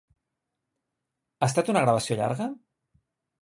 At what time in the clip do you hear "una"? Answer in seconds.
1.75-1.85